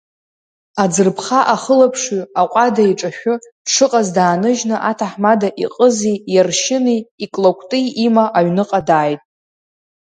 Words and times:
Аӡырԥха 0.83 1.39
ахылаԥшҩы 1.53 2.21
аҟәада 2.41 2.83
иҿашәы 2.91 3.33
дшыҟаз 3.65 4.07
дааныжьны 4.15 4.75
аҭаҳмада 4.89 5.49
иҟызи 5.63 6.17
иаршьыни 6.33 6.99
иклакәти 7.23 7.83
има 8.07 8.25
аҩныҟа 8.37 8.79
дааит. 8.87 9.21